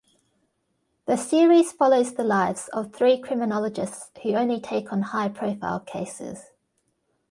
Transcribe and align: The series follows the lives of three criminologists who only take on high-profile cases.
The 1.05 1.15
series 1.15 1.71
follows 1.73 2.15
the 2.15 2.23
lives 2.23 2.69
of 2.69 2.91
three 2.91 3.19
criminologists 3.19 4.09
who 4.23 4.33
only 4.33 4.59
take 4.59 4.91
on 4.91 5.03
high-profile 5.03 5.81
cases. 5.81 6.43